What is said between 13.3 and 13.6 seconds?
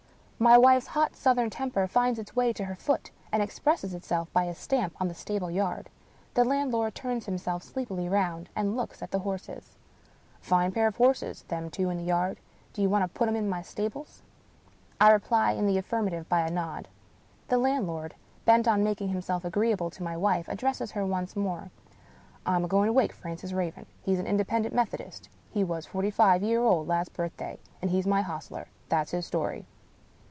in